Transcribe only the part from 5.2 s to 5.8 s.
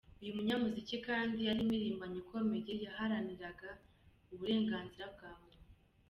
muntu.